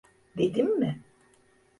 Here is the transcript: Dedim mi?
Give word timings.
Dedim 0.37 0.79
mi? 0.79 1.03